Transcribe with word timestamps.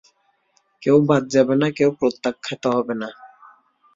কেউ 0.83 0.97
বাদ 1.09 1.23
যাবে 1.33 1.55
না, 1.61 1.67
কেউ 1.77 1.89
প্রত্যাখ্যাত 1.99 2.63
হবে 2.75 2.93
না। 3.01 3.09